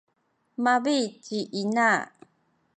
[0.63, 1.89] mabi’ ci ina.